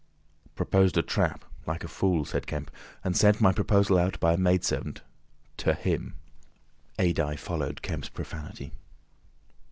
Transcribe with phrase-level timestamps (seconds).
[0.55, 2.71] "Proposed a trap—like a fool," said Kemp,
[3.03, 5.01] "and sent my proposal out by a maid servant.
[5.57, 6.15] To him."
[6.97, 8.71] Adye followed Kemp's profanity.